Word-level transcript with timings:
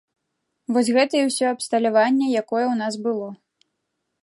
Вось 0.77 0.89
гэта 0.95 1.19
і 1.19 1.27
ўсё 1.27 1.45
абсталяванне, 1.51 2.31
якое 2.41 2.65
ў 2.65 2.75
нас 2.83 2.93
было. 3.09 3.29